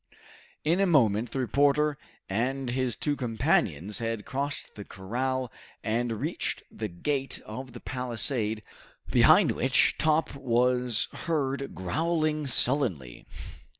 [0.63, 1.95] In a moment the reporter
[2.27, 5.51] and his two companions had crossed the corral
[5.83, 8.63] and reached the gate of the palisade
[9.11, 13.27] behind which Top was heard growling sullenly.